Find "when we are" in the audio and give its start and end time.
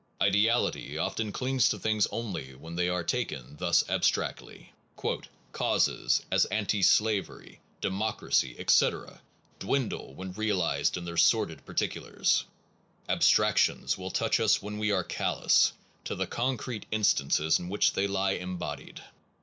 14.59-15.03